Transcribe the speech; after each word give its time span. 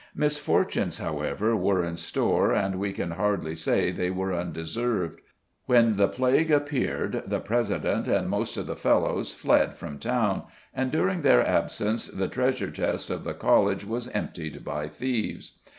Misfortunes, 0.15 0.97
however, 0.97 1.55
were 1.55 1.83
in 1.83 1.95
store, 1.95 2.51
and 2.53 2.79
we 2.79 2.91
can 2.91 3.11
hardly 3.11 3.53
say 3.53 3.91
they 3.91 4.09
were 4.09 4.33
undeserved. 4.33 5.19
When 5.67 5.95
the 5.95 6.07
plague 6.07 6.49
appeared, 6.49 7.21
the 7.27 7.39
president 7.39 8.07
and 8.07 8.27
most 8.27 8.57
of 8.57 8.65
the 8.65 8.75
Fellows 8.75 9.31
fled 9.31 9.75
from 9.75 9.99
town, 9.99 10.45
and 10.73 10.89
during 10.91 11.21
their 11.21 11.45
absence 11.47 12.07
the 12.07 12.27
treasure 12.27 12.71
chest 12.71 13.11
of 13.11 13.23
the 13.23 13.35
College 13.35 13.85
was 13.85 14.07
emptied 14.07 14.65
by 14.65 14.87
thieves. 14.87 15.59